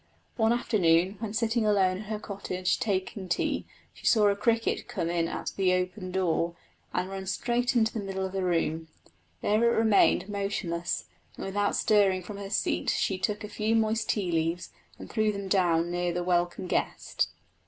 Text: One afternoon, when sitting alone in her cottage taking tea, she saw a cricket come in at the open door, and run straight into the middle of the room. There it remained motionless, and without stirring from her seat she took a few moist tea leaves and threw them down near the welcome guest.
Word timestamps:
One 0.35 0.51
afternoon, 0.51 1.17
when 1.19 1.31
sitting 1.35 1.63
alone 1.63 1.97
in 1.97 2.03
her 2.05 2.17
cottage 2.17 2.79
taking 2.79 3.29
tea, 3.29 3.67
she 3.93 4.07
saw 4.07 4.29
a 4.29 4.35
cricket 4.35 4.87
come 4.87 5.11
in 5.11 5.27
at 5.27 5.51
the 5.55 5.75
open 5.75 6.11
door, 6.11 6.55
and 6.91 7.07
run 7.07 7.27
straight 7.27 7.75
into 7.75 7.93
the 7.93 7.99
middle 8.03 8.25
of 8.25 8.31
the 8.31 8.41
room. 8.43 8.87
There 9.41 9.63
it 9.63 9.77
remained 9.77 10.27
motionless, 10.27 11.05
and 11.37 11.45
without 11.45 11.75
stirring 11.75 12.23
from 12.23 12.37
her 12.37 12.49
seat 12.49 12.89
she 12.89 13.19
took 13.19 13.43
a 13.43 13.47
few 13.47 13.75
moist 13.75 14.09
tea 14.09 14.31
leaves 14.31 14.71
and 14.97 15.07
threw 15.07 15.31
them 15.31 15.47
down 15.47 15.91
near 15.91 16.11
the 16.11 16.23
welcome 16.23 16.65
guest. 16.65 17.27